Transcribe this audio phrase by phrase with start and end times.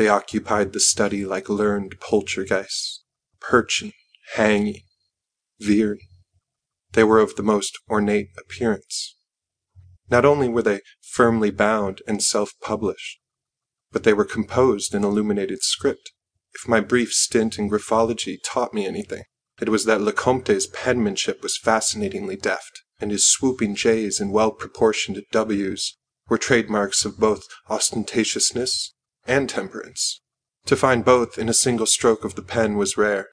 [0.00, 3.04] They occupied the study like learned poltergeists,
[3.38, 3.92] perching,
[4.32, 4.80] hanging,
[5.60, 6.08] veering.
[6.92, 9.18] They were of the most ornate appearance.
[10.08, 13.20] Not only were they firmly bound and self published,
[13.92, 16.12] but they were composed in illuminated script.
[16.54, 19.24] If my brief stint in graphology taught me anything,
[19.60, 24.52] it was that Le Comte's penmanship was fascinatingly deft, and his swooping J's and well
[24.52, 25.98] proportioned W's
[26.30, 28.92] were trademarks of both ostentatiousness
[29.30, 30.20] and temperance.
[30.66, 33.28] To find both in a single stroke of the pen was rare.